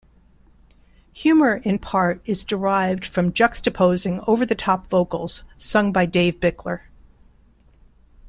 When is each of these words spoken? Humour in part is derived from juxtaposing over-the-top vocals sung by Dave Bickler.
Humour 1.13 1.57
in 1.63 1.77
part 1.77 2.23
is 2.25 2.43
derived 2.43 3.05
from 3.05 3.31
juxtaposing 3.31 4.23
over-the-top 4.27 4.89
vocals 4.89 5.43
sung 5.59 5.91
by 5.93 6.07
Dave 6.07 6.39
Bickler. 6.39 6.79